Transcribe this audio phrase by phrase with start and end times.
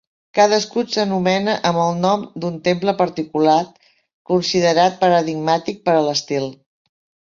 [0.37, 3.61] Cadascun s'anomena amb el nom d'un temple particular,
[4.33, 6.55] considerat paradigmàtic per a l'estil.